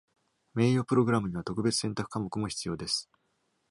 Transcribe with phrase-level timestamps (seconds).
[0.55, 3.07] 名誉プログラムには、特別選択科目も必要です。